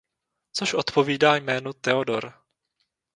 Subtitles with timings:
[0.53, 2.33] Což odpovídá jménu Theodor.